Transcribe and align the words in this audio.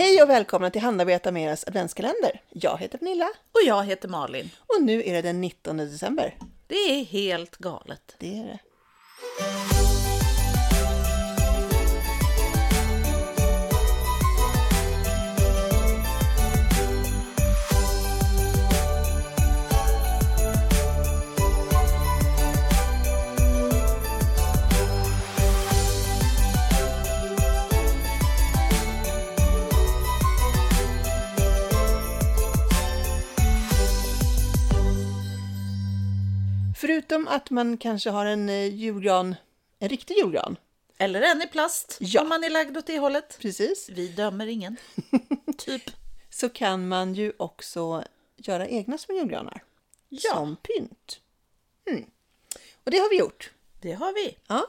Hej 0.00 0.22
och 0.22 0.30
välkomna 0.30 0.70
till 0.70 0.80
Handarbeta 0.80 1.32
med 1.32 1.48
eras 1.48 1.64
adventskalender. 1.66 2.40
Jag 2.48 2.78
heter 2.78 2.98
Pernilla 2.98 3.28
Och 3.52 3.60
jag 3.66 3.84
heter 3.84 4.08
Malin. 4.08 4.50
och 4.58 4.82
nu 4.82 5.02
är 5.02 5.12
det 5.12 5.22
den 5.22 5.40
19 5.40 5.76
december. 5.76 6.36
Det 6.66 6.74
är 6.74 7.04
helt 7.04 7.56
galet. 7.56 8.16
Det 8.18 8.38
är 8.38 8.44
det. 8.44 8.58
Förutom 36.80 37.28
att 37.28 37.50
man 37.50 37.76
kanske 37.76 38.10
har 38.10 38.26
en 38.26 38.48
eh, 38.48 38.74
julgran, 38.74 39.34
en 39.78 39.88
riktig 39.88 40.16
julgran. 40.16 40.56
Eller 40.98 41.22
en 41.22 41.42
i 41.42 41.46
plast, 41.46 41.96
Ja. 42.00 42.22
om 42.22 42.28
man 42.28 42.44
är 42.44 42.50
lagd 42.50 42.76
åt 42.76 42.86
det 42.86 42.98
hållet. 42.98 43.38
Precis. 43.40 43.88
Vi 43.88 44.08
dömer 44.08 44.46
ingen. 44.46 44.76
typ. 45.58 45.82
Så 46.30 46.48
kan 46.48 46.88
man 46.88 47.14
ju 47.14 47.32
också 47.36 48.04
göra 48.36 48.68
egna 48.68 48.98
små 48.98 49.14
julgranar. 49.14 49.62
Ja. 50.08 50.34
Som 50.34 50.56
pynt. 50.56 51.20
Mm. 51.90 52.04
Och 52.84 52.90
det 52.90 52.98
har 52.98 53.10
vi 53.10 53.18
gjort. 53.18 53.50
Det 53.80 53.92
har 53.92 54.12
vi. 54.12 54.36
Ja. 54.46 54.66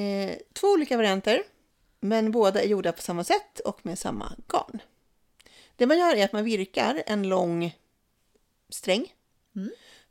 Eh, 0.00 0.36
två 0.52 0.66
olika 0.66 0.96
varianter, 0.96 1.42
men 2.00 2.30
båda 2.30 2.62
är 2.62 2.66
gjorda 2.68 2.92
på 2.92 3.02
samma 3.02 3.24
sätt 3.24 3.60
och 3.60 3.86
med 3.86 3.98
samma 3.98 4.32
garn. 4.48 4.82
Det 5.76 5.86
man 5.86 5.98
gör 5.98 6.16
är 6.16 6.24
att 6.24 6.32
man 6.32 6.44
virkar 6.44 7.02
en 7.06 7.28
lång 7.28 7.76
sträng. 8.68 9.12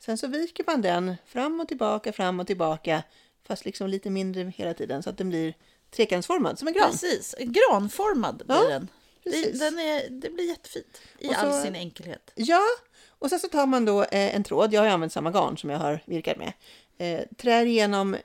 Sen 0.05 0.17
så 0.17 0.27
viker 0.27 0.63
man 0.67 0.81
den 0.81 1.16
fram 1.25 1.59
och 1.59 1.67
tillbaka, 1.67 2.13
fram 2.13 2.39
och 2.39 2.47
tillbaka, 2.47 3.03
fast 3.44 3.66
liksom 3.66 3.88
lite 3.88 4.09
mindre 4.09 4.53
hela 4.55 4.73
tiden 4.73 5.03
så 5.03 5.09
att 5.09 5.17
den 5.17 5.30
blir 5.30 5.53
trekantsformad 5.91 6.59
som 6.59 6.67
en 6.67 6.73
gran. 6.73 6.91
Precis. 6.91 7.35
Granformad 7.39 8.38
blir 8.45 8.55
Ja, 8.57 8.69
den. 8.69 8.88
Precis. 9.23 9.59
den 9.59 9.79
är, 9.79 10.09
det 10.09 10.29
blir 10.29 10.47
jättefint 10.47 11.02
i 11.19 11.27
så- 11.27 11.33
all 11.33 11.61
sin 11.63 11.75
enkelhet. 11.75 12.31
Ja, 12.35 12.61
och 13.09 13.29
sen 13.29 13.39
så 13.39 13.47
tar 13.47 13.66
man 13.66 13.85
då 13.85 14.03
eh, 14.03 14.35
en 14.35 14.44
tråd, 14.44 14.73
jag 14.73 14.81
har 14.81 14.88
använt 14.88 15.13
samma 15.13 15.31
garn 15.31 15.57
som 15.57 15.69
jag 15.69 15.79
har 15.79 16.03
virkat 16.05 16.38
med, 16.38 16.53
eh, 16.97 17.25
trär 17.38 17.66
igenom 17.66 18.16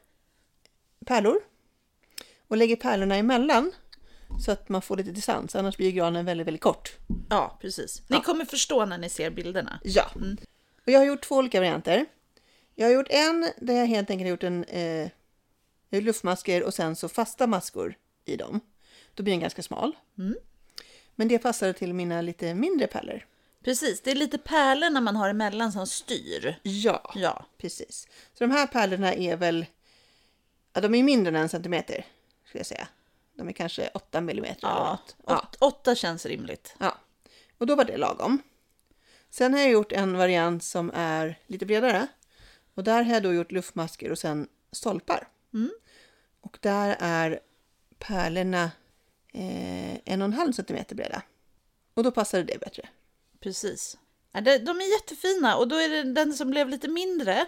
pärlor 1.07 1.41
och 2.49 2.57
lägger 2.57 2.77
pärlorna 2.77 3.17
emellan 3.17 3.73
så 4.45 4.53
att 4.53 4.69
man 4.69 4.83
får 4.83 4.97
lite 4.97 5.11
distans, 5.11 5.57
annars 5.57 5.77
blir 5.77 5.91
granen 5.93 6.25
väldigt, 6.25 6.47
väldigt 6.47 6.63
kort. 6.63 6.97
Ja, 7.31 7.59
precis. 7.61 8.03
Ni 8.09 8.17
Ja. 8.17 8.23
kommer 8.23 8.45
förstå 8.45 8.85
när 8.85 8.99
ni 8.99 9.09
ser 9.09 9.31
bilderna. 9.31 9.81
Ja. 9.85 10.11
Och 10.87 10.93
jag 10.93 10.99
har 10.99 11.07
gjort 11.07 11.23
två 11.23 11.35
olika 11.35 11.61
varianter. 11.61 12.07
Jag 12.75 12.87
har 12.87 12.95
gjort 12.95 13.11
en 13.11 13.51
där 13.61 13.75
jag 13.75 13.87
helt 13.87 14.11
enkelt 14.11 14.27
har 14.27 14.31
gjort 14.31 14.43
en 14.43 14.65
eh, 14.65 15.11
luftmasker 15.91 16.63
och 16.63 16.75
sen 16.75 16.97
så 16.97 17.09
fasta 17.09 17.47
maskor 17.47 17.95
i 18.25 18.37
dem. 18.37 18.61
Då 19.15 19.23
blir 19.23 19.33
den 19.33 19.41
ganska 19.41 19.63
smal. 19.63 19.97
Men 21.15 21.29
det 21.29 21.39
passade 21.39 21.73
till 21.73 21.95
mina 21.95 22.21
lite 22.21 22.55
mindre 22.55 22.87
pärlor. 22.87 23.27
Precis, 23.65 24.01
det 24.01 24.11
är 24.11 24.15
lite 24.15 24.39
pärlorna 24.39 25.01
man 25.01 25.17
har 25.17 25.29
emellan 25.29 25.73
som 25.73 25.87
styr. 25.87 26.61
Ja, 26.63 27.13
Ja, 27.15 27.45
precis. 27.59 28.09
Så 28.35 28.45
de 28.45 28.51
här 28.51 28.67
pärlorna 28.67 29.15
är 29.15 29.37
väl, 29.37 29.67
ja, 30.73 30.81
de 30.81 30.95
är 30.95 31.03
mindre 31.03 31.29
än 31.29 31.43
en 31.43 31.49
centimeter, 31.49 32.07
skulle 32.45 32.61
jag 32.61 32.67
säga. 32.67 32.89
De 33.35 33.49
är 33.49 33.53
kanske 33.53 33.91
8 33.95 34.21
millimeter 34.21 34.67
eller 34.69 34.81
ja. 34.81 34.99
något. 35.27 35.81
Ja. 35.87 35.95
Känns 35.95 36.27
rimligt. 36.27 36.75
ja. 36.79 36.99
Och 37.59 37.67
då 37.67 37.75
var 37.75 37.85
det 37.85 37.97
lagom. 37.97 38.43
Sen 39.37 39.55
har 39.55 39.61
jag 39.61 39.71
gjort 39.71 39.93
en 39.93 40.17
variant 40.17 40.65
som 40.65 40.91
är 40.95 41.39
lite 41.47 41.67
bredare. 41.67 42.07
Och 42.75 42.85
där 42.85 43.03
har 43.03 43.13
jag 43.15 43.23
då 43.23 43.33
gjort 43.33 43.53
luftmasker 43.53 44.11
och 44.11 44.19
sen 44.19 44.49
stolpar. 44.73 45.29
Och 46.41 46.59
där 46.61 46.97
är 47.01 47.41
pärlorna 47.99 48.71
eh, 49.33 49.95
en 50.05 50.23
och 50.23 50.27
en 50.27 50.33
halv 50.33 50.53
centimeter 50.53 50.97
breda. 50.97 51.23
Och 51.95 52.03
då 52.05 52.11
passade 52.11 52.43
det 52.43 52.59
bättre. 52.59 52.89
Precis. 53.41 53.99
De 54.33 54.81
är 54.81 54.93
jättefina 55.01 55.57
och 55.57 55.69
då 55.69 55.77
är 55.77 55.89
det 55.89 56.03
den 56.03 56.33
som 56.33 56.51
blev 56.51 56.69
lite 56.69 56.89
mindre. 56.89 57.47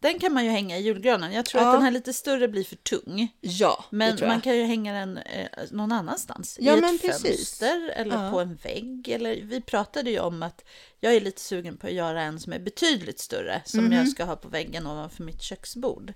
Den 0.00 0.18
kan 0.18 0.32
man 0.32 0.44
ju 0.44 0.50
hänga 0.50 0.78
i 0.78 0.82
julgranen. 0.82 1.32
Jag 1.32 1.46
tror 1.46 1.62
Ja. 1.62 1.68
att 1.68 1.74
den 1.74 1.82
här 1.82 1.90
lite 1.90 2.12
större 2.12 2.48
blir 2.48 2.64
för 2.64 2.76
tung. 2.76 3.28
Ja, 3.40 3.84
Men 3.90 4.18
man 4.20 4.40
kan 4.40 4.56
ju 4.56 4.62
hänga 4.64 4.92
den 4.92 5.18
eh, 5.18 5.48
någon 5.70 5.92
annanstans. 5.92 6.58
Ja, 6.60 6.74
I 6.76 6.78
ett 6.94 7.02
precis. 7.02 7.22
fönster 7.22 7.92
eller 7.96 8.24
Ja. 8.24 8.30
på 8.30 8.40
en 8.40 8.54
vägg. 8.54 9.08
Eller, 9.08 9.40
vi 9.42 9.60
pratade 9.60 10.10
ju 10.10 10.18
om 10.20 10.42
att 10.42 10.64
jag 11.00 11.14
är 11.14 11.20
lite 11.20 11.40
sugen 11.40 11.76
på 11.76 11.86
att 11.86 11.92
göra 11.92 12.22
en 12.22 12.40
som 12.40 12.52
är 12.52 12.58
betydligt 12.58 13.18
större. 13.18 13.62
Som 13.64 13.84
Mhm. 13.84 13.92
jag 13.92 14.08
ska 14.08 14.24
ha 14.24 14.36
på 14.36 14.48
väggen 14.48 14.86
ovanför 14.86 15.22
mitt 15.24 15.42
köksbord. 15.42 16.12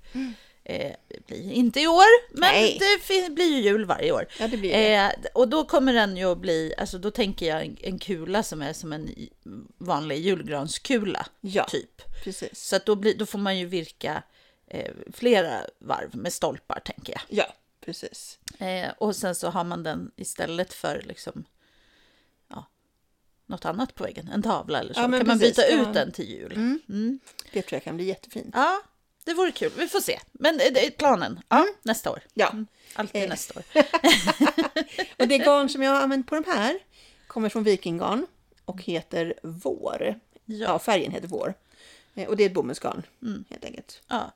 Eh, 0.70 0.92
det 1.08 1.26
blir 1.26 1.52
inte 1.52 1.80
i 1.80 1.86
år, 1.86 2.34
men 2.38 2.52
Nej. 2.52 2.78
det 3.08 3.30
blir 3.34 3.44
ju 3.46 3.60
jul 3.60 3.84
varje 3.84 4.12
år. 4.12 4.26
Ja, 4.38 4.48
det 4.48 4.56
blir 4.56 4.72
det. 4.72 4.94
Eh, 4.94 5.10
och 5.34 5.48
då 5.48 5.64
kommer 5.64 5.92
den 5.92 6.16
ju 6.16 6.24
att 6.32 6.38
bli, 6.38 6.74
alltså 6.78 6.98
då 6.98 7.10
tänker 7.10 7.46
jag 7.46 7.64
en, 7.64 7.76
en 7.80 7.98
kula 7.98 8.42
som 8.42 8.62
är 8.62 8.72
som 8.72 8.92
en 8.92 9.08
vanlig 9.78 10.18
julgranskula, 10.20 11.26
Ja. 11.40 11.64
typ. 11.64 12.02
Precis. 12.24 12.60
Så 12.68 12.76
att 12.76 12.86
då, 12.86 12.96
blir, 12.96 13.14
då 13.18 13.26
får 13.26 13.38
man 13.38 13.58
ju 13.58 13.66
virka 13.66 14.22
eh, 14.66 14.92
flera 15.12 15.60
varv 15.78 16.16
med 16.16 16.32
stolpar, 16.32 16.80
tänker 16.80 17.12
jag. 17.12 17.22
Ja, 17.28 17.46
precis. 17.84 18.38
Eh, 18.58 18.90
och 18.98 19.16
sen 19.16 19.34
så 19.34 19.48
har 19.48 19.64
man 19.64 19.82
den 19.82 20.10
istället 20.16 20.72
för 20.72 21.02
liksom, 21.06 21.44
ja, 22.48 22.66
något 23.46 23.64
annat 23.64 23.94
på 23.94 24.04
väggen, 24.04 24.28
en 24.34 24.42
tavla 24.42 24.80
eller 24.80 24.94
så. 24.94 25.00
Ja, 25.00 25.02
kan 25.02 25.10
man 25.10 25.38
precis, 25.38 25.56
byta 25.56 25.68
kan 25.70 25.78
ut 25.80 25.84
man- 25.84 25.94
den 25.94 26.12
till 26.12 26.30
jul. 26.30 26.78
Det 27.52 27.62
tror 27.62 27.76
jag 27.76 27.84
kan 27.84 27.96
bli 27.96 28.04
jättefint. 28.04 28.50
Ja, 28.52 28.80
det 29.30 29.36
vore 29.36 29.52
kul. 29.52 29.72
Vi 29.76 29.88
får 29.88 30.00
se. 30.00 30.20
Men 30.32 30.60
eh, 30.60 30.72
det 30.72 30.86
är 30.86 30.90
planen, 30.90 31.40
ja, 31.48 31.66
nästa 31.82 32.10
år. 32.10 32.20
Ja. 32.34 32.48
Mm, 32.50 32.66
Alltid 32.94 33.22
Eh. 33.22 33.28
nästa 33.28 33.54
år. 33.58 33.64
Och 35.18 35.28
det 35.28 35.38
garn 35.38 35.68
som 35.68 35.82
jag 35.82 35.90
har 35.90 36.00
använt 36.02 36.26
på 36.26 36.34
de 36.34 36.44
här 36.50 36.78
kommer 37.26 37.48
från 37.48 37.64
Vikinggarn 37.64 38.26
och 38.64 38.82
heter 38.82 39.34
Vår. 39.42 40.14
Ja, 40.44 40.78
färgen 40.78 41.12
heter 41.12 41.28
Vår. 41.28 41.54
Eh, 42.14 42.28
Och 42.28 42.36
det 42.36 42.42
är 42.44 42.46
ett 42.46 42.54
bomullsgarn 42.54 43.02
Mm. 43.22 43.44
helt 43.50 43.64
enkelt. 43.64 44.02
Ja. 44.08 44.32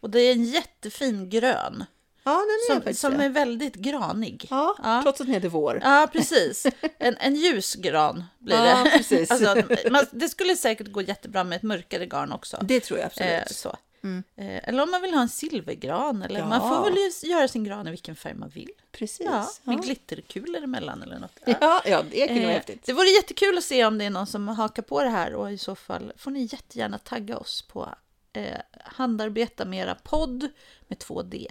Och 0.00 0.10
det 0.10 0.20
är 0.20 0.32
en 0.32 0.44
jättefin 0.44 1.30
grön. 1.30 1.84
Ja, 2.24 2.32
den 2.32 2.40
är 2.40 2.66
Som, 2.74 2.76
faktiskt 2.82 3.00
som 3.00 3.20
är 3.20 3.28
väldigt 3.28 3.74
granig. 3.74 4.46
Ja, 4.50 4.76
ja. 4.82 5.02
trots 5.02 5.20
att 5.20 5.26
den 5.26 5.34
heter 5.34 5.48
Vår. 5.48 5.80
Ja, 5.84 6.08
precis. 6.12 6.66
En, 6.98 7.16
en 7.16 7.34
ljus 7.36 7.74
gran 7.74 8.24
blir 8.38 8.56
Ja, 8.66 8.84
det. 8.84 8.90
precis. 8.90 9.30
Alltså, 9.30 9.62
man, 9.90 10.04
det 10.10 10.28
skulle 10.28 10.56
säkert 10.56 10.88
gå 10.92 11.02
jättebra 11.02 11.44
med 11.44 11.56
ett 11.56 11.62
mörkare 11.62 12.06
garn 12.06 12.32
också. 12.32 12.58
Det 12.62 12.80
tror 12.80 12.98
jag 12.98 13.06
absolut. 13.06 13.30
Eh, 13.32 13.46
så. 13.46 13.76
Eh, 14.02 14.68
eller 14.68 14.82
om 14.82 14.90
man 14.90 15.02
vill 15.02 15.14
ha 15.14 15.20
en 15.22 15.28
silvergran. 15.28 16.22
Eller 16.22 16.40
Man 16.46 16.60
Ja. 16.62 16.68
får 16.68 16.84
väl 16.90 17.30
göra 17.30 17.48
sin 17.48 17.64
gran 17.64 17.86
i 17.88 17.90
vilken 17.90 18.16
färg 18.16 18.34
man 18.34 18.48
vill. 18.48 18.70
Precis. 18.92 19.20
Ja, 19.26 19.32
Ja, 19.64 19.72
med 19.72 19.82
glitterkulor 19.82 20.62
emellan 20.62 21.02
eller 21.02 21.18
något. 21.18 21.38
ja, 21.46 21.82
ja, 21.86 22.02
det 22.10 22.26
kunde 22.26 22.40
vara 22.42 22.50
Eh, 22.50 22.56
häftigt. 22.56 22.86
det 22.86 22.92
vore 22.92 23.08
jättekul 23.08 23.58
att 23.58 23.64
se 23.64 23.84
om 23.86 23.98
det 23.98 24.04
är 24.04 24.10
någon 24.10 24.26
som 24.26 24.48
hakar 24.48 24.82
på 24.82 25.02
det 25.02 25.10
här 25.10 25.34
och 25.34 25.52
i 25.52 25.58
så 25.58 25.74
fall 25.74 26.12
får 26.16 26.30
ni 26.30 26.40
jättegärna 26.52 26.98
tagga 26.98 27.38
oss 27.38 27.62
på 27.62 27.88
eh, 28.32 28.58
Handarbeta 28.84 29.64
med 29.64 29.78
era 29.80 29.94
podd 29.94 30.48
med 30.88 30.98
2D. 30.98 31.46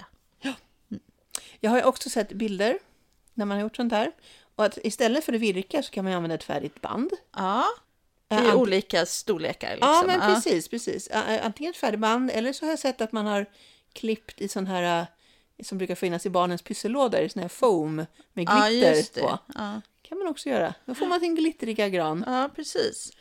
Jag 1.59 1.71
har 1.71 1.77
ju 1.77 1.83
också 1.83 2.09
sett 2.09 2.29
bilder 2.31 2.79
när 3.33 3.45
man 3.45 3.57
har 3.57 3.61
gjort 3.61 3.75
sånt 3.75 3.93
här. 3.93 4.11
Och 4.55 4.65
att 4.65 4.77
istället 4.83 5.23
för 5.25 5.33
att 5.33 5.39
virka 5.41 5.83
så 5.83 5.91
kan 5.91 6.05
man 6.05 6.13
använda 6.13 6.35
ett 6.35 6.43
färdigt 6.43 6.81
band. 6.81 7.11
Ja, 7.35 7.65
i 8.29 8.33
ant- 8.35 8.53
olika 8.53 9.05
storlekar. 9.05 9.71
Liksom. 9.71 9.89
Ja, 9.89 10.03
men 10.07 10.19
precis, 10.35 10.67
precis. 10.67 11.09
Antingen 11.41 11.69
ett 11.71 11.77
färdigt 11.77 11.99
band 11.99 12.31
eller 12.31 12.53
så 12.53 12.65
har 12.65 12.69
jag 12.69 12.79
sett 12.79 13.01
att 13.01 13.11
man 13.11 13.25
har 13.25 13.45
klippt 13.93 14.41
i 14.41 14.47
sån 14.47 14.67
här 14.67 15.07
som 15.63 15.77
brukar 15.77 15.95
finnas 15.95 16.25
i 16.25 16.29
barnens 16.29 16.61
pyssellådor, 16.61 17.21
i 17.21 17.29
sån 17.29 17.41
här 17.41 17.49
foam 17.49 17.95
med 18.33 18.45
Ja, 18.47 18.67
glitter 18.69 18.93
det. 19.13 19.21
på. 19.21 19.39
Ja. 19.55 19.81
kan 20.01 20.17
man 20.19 20.27
också 20.27 20.49
göra. 20.49 20.73
Då 20.85 20.95
får 20.95 21.05
man 21.05 21.19
sin 21.19 21.35
glittriga 21.35 21.89
gran. 21.89 22.23
Ja, 22.27 22.49
precis. 22.55 23.11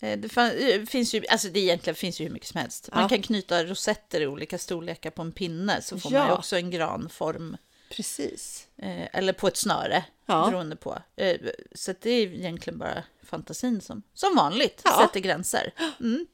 Eh, 0.00 0.18
Det 0.18 0.36
eh, 0.74 0.82
finns 0.86 1.14
ju, 1.14 1.26
alltså 1.26 1.48
det 1.48 1.60
egentligen 1.60 1.94
finns 1.94 2.20
ju 2.20 2.24
hur 2.24 2.32
mycket 2.32 2.48
som 2.48 2.60
helst. 2.60 2.88
Man 2.92 3.02
Ja. 3.02 3.08
kan 3.08 3.22
knyta 3.22 3.64
rosetter 3.64 4.20
i 4.20 4.26
olika 4.26 4.58
storlekar 4.58 5.10
på 5.10 5.22
en 5.22 5.32
pinne 5.32 5.82
så 5.82 5.98
får 5.98 6.10
man 6.10 6.22
ju 6.22 6.28
Ja. 6.28 6.36
också 6.38 6.56
en 6.56 6.70
granform. 6.70 7.56
Precis. 7.90 8.66
Eh, 8.76 9.08
eller 9.16 9.32
på 9.32 9.48
ett 9.48 9.56
snöre, 9.56 10.04
Ja. 10.26 10.46
beroende 10.50 10.76
på. 10.76 10.98
Eh, 11.16 11.36
så 11.74 11.94
det 12.00 12.10
är 12.10 12.26
egentligen 12.26 12.78
bara 12.78 13.02
fantasin 13.22 13.80
som, 13.80 14.02
som 14.14 14.36
vanligt 14.36 14.80
Ja. 14.84 15.00
sätter 15.06 15.20
gränser. 15.20 15.72
Mm. 16.00 16.26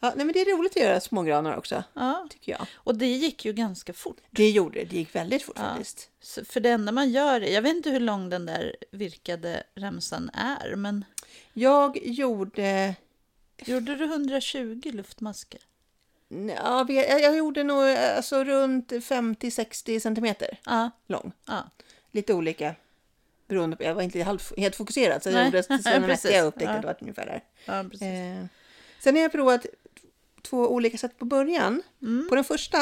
Ja, 0.00 0.12
nej, 0.16 0.26
men 0.26 0.32
det 0.32 0.40
är 0.40 0.56
roligt 0.56 0.76
att 0.76 0.82
göra 0.82 1.00
smågranar 1.00 1.56
också, 1.56 1.84
Ja. 1.94 2.26
tycker 2.30 2.52
jag. 2.52 2.66
Och 2.74 2.94
det 2.94 3.06
gick 3.06 3.44
ju 3.44 3.52
ganska 3.52 3.92
fort. 3.92 4.16
Det 4.30 4.50
gjorde 4.50 4.78
det. 4.78 4.84
Det 4.84 4.96
gick 4.96 5.14
väldigt 5.14 5.42
fort 5.42 5.56
Ja. 5.58 5.62
faktiskt. 5.68 6.10
Så 6.20 6.44
för 6.44 6.60
det 6.60 6.70
enda 6.70 6.92
man 6.92 7.10
gör, 7.10 7.40
jag 7.40 7.62
vet 7.62 7.76
inte 7.76 7.90
hur 7.90 8.00
lång 8.00 8.28
den 8.30 8.46
där 8.46 8.76
virkade 8.90 9.62
remsan 9.74 10.30
är, 10.34 10.76
men 10.76 11.04
Jag 11.52 11.98
gjorde... 12.06 12.94
gjorde 13.58 13.94
du 13.94 14.04
120 14.04 14.80
luftmasker? 14.92 15.60
Ja, 16.28 16.86
jag, 16.88 17.20
jag 17.20 17.36
gjorde 17.36 17.64
nog 17.64 17.82
alltså, 17.88 18.44
runt 18.44 18.92
50-60 18.92 19.98
centimeter 20.00 20.58
Ja, 20.66 20.90
lång. 21.06 21.32
ja. 21.46 21.70
Lite 22.12 22.34
olika 22.34 22.74
beroende 23.48 23.76
på, 23.76 23.82
jag 23.84 23.94
var 23.94 24.02
inte 24.02 24.22
halv, 24.22 24.40
helt 24.56 24.76
fokuserad 24.76 25.22
så 25.22 25.28
jag 25.28 25.34
Nej, 25.34 25.44
gjorde 25.44 25.62
så 25.62 25.72
när 25.72 26.06
precis. 26.06 26.30
jag 26.32 26.46
upptäckte 26.46 26.64
Ja. 26.72 26.74
att 26.74 26.80
det 26.82 26.86
var 26.86 26.96
ungefär 27.00 27.26
där. 27.26 27.44
Ja. 27.64 28.06
Eh, 28.06 28.46
sen 29.00 29.14
har 29.14 29.22
jag 29.22 29.32
provat 29.32 29.66
två 30.42 30.58
olika 30.68 30.98
sätt 30.98 31.18
på 31.18 31.24
början. 31.24 31.82
Mm. 32.02 32.26
På 32.28 32.34
den 32.34 32.44
första 32.44 32.78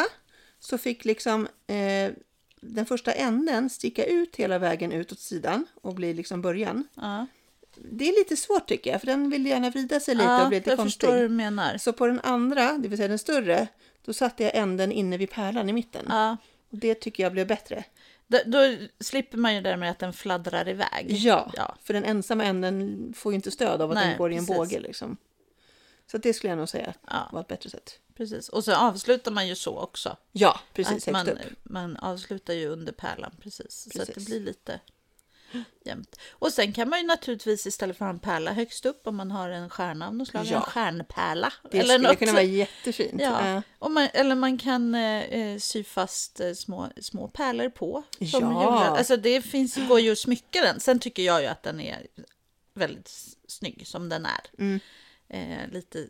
så 0.59 0.79
fick 0.79 1.05
liksom 1.05 1.49
eh, 1.67 2.13
den 2.61 2.87
första 2.87 3.13
änden 3.13 3.71
sticka 3.71 4.05
ut 4.05 4.37
hela 4.37 4.59
vägen 4.59 4.93
ut 4.93 5.13
åt 5.13 5.19
sidan 5.21 5.67
och 5.75 5.95
bli 5.95 6.15
liksom 6.15 6.43
början. 6.43 6.89
Ja, 6.95 7.27
Det 7.77 8.09
är 8.09 8.19
lite 8.19 8.37
svårt 8.37 8.67
tycker 8.69 8.91
jag, 8.93 9.01
för 9.01 9.07
den 9.07 9.31
vill 9.31 9.47
gärna 9.47 9.71
vrida 9.71 10.01
sig 10.01 10.15
lite 10.15 10.27
och 10.29 10.33
ja 10.41 10.49
bli 10.49 10.59
lite 10.59 10.71
jag 10.71 10.79
konstig. 10.79 11.01
förstår 11.09 11.17
du 11.23 11.29
menar. 11.29 11.79
Så 11.79 11.93
på 11.93 12.07
den 12.07 12.21
andra, 12.21 12.73
det 12.79 12.89
vill 12.89 12.99
säga 12.99 13.09
den 13.09 13.19
större, 13.19 13.67
då 14.05 14.13
satte 14.13 14.43
jag 14.43 14.55
änden 14.57 14.93
inne 14.93 15.17
vid 15.17 15.31
pärlan 15.31 15.69
i 15.69 15.73
mitten. 15.73 16.07
Ja. 16.09 16.37
Och 16.71 16.79
det 16.79 16.95
tycker 16.95 17.23
jag 17.23 17.33
blev 17.33 17.47
bättre. 17.47 17.85
Då, 18.27 18.39
då 18.47 18.77
slipper 19.01 19.39
man 19.39 19.55
ju 19.55 19.61
det 19.61 19.71
där 19.71 19.77
med 19.77 19.91
att 19.91 19.99
den 19.99 20.13
fladdrar 20.13 20.69
iväg. 20.69 21.07
Ja, 21.09 21.51
Ja. 21.57 21.77
för 21.83 21.95
den 21.95 22.05
ensamma 22.05 22.45
änden 22.45 23.13
får 23.17 23.33
ju 23.33 23.37
inte 23.37 23.51
stöd 23.51 23.81
av 23.83 23.91
att 23.91 23.95
Nej, 23.95 24.09
den 24.09 24.19
går 24.19 24.33
i 24.33 24.37
en 24.37 24.47
precis. 24.47 24.57
båge. 24.57 24.81
Liksom. 24.81 25.17
Så 26.11 26.19
det 26.19 26.33
skulle 26.35 26.51
jag 26.51 26.59
nog 26.59 26.69
säga 26.69 26.95
Ja. 27.11 27.29
var 27.33 27.41
ett 27.41 27.49
bättre 27.49 27.71
sätt. 27.71 27.99
Precis. 28.17 28.49
Och 28.49 28.65
så 28.65 28.75
avslutar 28.75 29.31
man 29.33 29.49
ju 29.49 29.55
så 29.55 29.79
också. 29.79 30.17
Ja, 30.33 30.61
precis. 30.73 31.09
att 31.09 31.13
man, 31.13 31.29
man 31.63 31.97
avslutar 31.97 32.55
ju 32.55 32.67
under 32.69 32.93
pärlan 32.93 33.33
precis. 33.43 33.89
Så 33.93 34.01
att 34.03 34.07
det 34.07 34.13
Precis. 34.15 34.29
blir 34.29 34.41
lite 34.41 34.81
jämnt. 35.85 36.17
Och 36.33 36.53
sen 36.53 36.73
kan 36.73 36.89
man 36.89 36.99
ju 37.01 37.07
naturligtvis 37.07 37.67
istället 37.67 37.99
för 37.99 38.05
att 38.05 38.09
ha 38.09 38.15
en 38.15 38.19
pärla 38.19 38.53
högst 38.53 38.87
upp 38.87 39.07
om 39.07 39.17
man 39.17 39.31
har 39.31 39.49
en 39.51 39.71
stjärna 39.71 40.07
av 40.07 40.15
något 40.15 40.29
slag, 40.29 40.45
Ja. 40.47 40.57
en 40.57 40.63
stjärnpärla. 40.63 41.53
Det 41.71 41.79
eller 41.79 41.95
skulle 41.95 42.09
något. 42.09 42.19
kunna 42.19 42.33
vara 42.33 42.43
jättefint. 42.43 43.21
Ja. 43.21 43.63
Och 43.79 43.91
man, 43.91 44.09
eller 44.13 44.35
man 44.35 44.59
kan 44.59 44.95
eh, 44.95 45.23
eh, 45.23 45.59
sy 45.59 45.85
fast 45.85 46.41
eh, 46.41 46.53
små, 46.53 46.89
små 47.01 47.29
pärlor 47.29 47.69
på. 47.69 48.03
Som 48.31 48.43
Ja. 48.43 48.85
Alltså 48.99 49.17
det 49.17 49.43
finns, 49.43 49.77
går 49.89 50.01
ju 50.01 50.13
att 50.13 50.19
smycka 50.19 50.61
den. 50.63 50.81
Sen 50.81 50.99
tycker 50.99 51.23
jag 51.23 51.41
ju 51.43 51.47
att 51.47 51.63
den 51.63 51.81
är 51.81 52.07
väldigt 52.75 53.11
snygg 53.49 53.83
som 53.87 54.09
den 54.09 54.27
är. 54.27 54.41
Mm. 54.59 54.81
Eh, 55.29 55.69
lite 55.73 55.99
eh, 56.01 56.07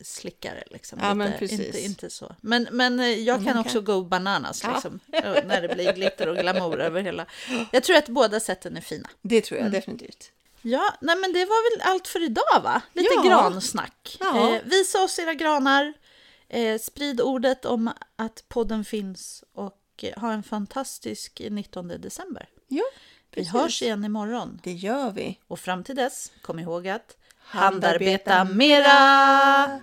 slickare 0.00 0.64
liksom. 0.70 0.98
Ja, 1.02 1.14
lite. 1.40 1.54
Inte, 1.54 1.80
inte 1.84 2.10
så. 2.10 2.34
Men, 2.40 2.68
men 2.72 3.00
eh, 3.00 3.06
jag 3.06 3.44
kan 3.44 3.58
också 3.58 3.80
go 3.80 4.02
bananas 4.04 4.64
liksom. 4.74 5.00
När 5.12 5.62
det 5.68 5.74
blir 5.74 5.92
glitter 5.92 6.28
och 6.28 6.36
glamour 6.36 6.80
över 6.80 7.00
hela. 7.02 7.26
Jag 7.72 7.82
tror 7.82 7.96
att 7.96 8.08
båda 8.08 8.40
sätten 8.40 8.76
är 8.76 8.80
fina. 8.80 9.08
Det 9.22 9.40
tror 9.40 9.58
jag 9.58 9.66
Mm. 9.66 9.72
definitivt. 9.80 10.32
Ja, 10.62 10.94
nej 11.00 11.16
men 11.16 11.32
det 11.32 11.44
var 11.44 11.76
väl 11.76 11.88
allt 11.92 12.08
för 12.08 12.24
idag 12.24 12.60
va? 12.62 12.82
Lite 12.92 13.14
Ja. 13.14 13.22
gransnack. 13.22 14.16
Ja. 14.20 14.54
Eh, 14.56 14.62
visa 14.64 15.02
oss 15.02 15.18
era 15.18 15.34
granar. 15.34 15.92
Eh, 16.48 16.78
sprid 16.78 17.20
ordet 17.20 17.64
om 17.64 17.90
att 18.16 18.44
podden 18.48 18.84
finns 18.84 19.44
och 19.52 19.80
eh, 20.02 20.20
ha 20.20 20.32
en 20.32 20.42
fantastisk 20.42 21.42
19 21.50 21.88
december. 21.88 22.48
Ja, 22.68 22.82
Vi 23.30 23.34
precis. 23.34 23.52
hörs 23.52 23.82
igen 23.82 24.04
imorgon. 24.04 24.60
Det 24.62 24.72
gör 24.72 25.10
vi. 25.10 25.38
Och 25.48 25.58
fram 25.60 25.84
till 25.84 25.96
dess, 25.96 26.32
kom 26.42 26.58
ihåg 26.58 26.88
att 26.88 27.16
handarbeta 27.52 28.44
mera! 28.44 29.80